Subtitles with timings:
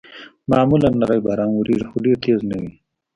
[0.49, 2.71] معمولاً نری باران اورېږي، خو ډېر تېز نه وي.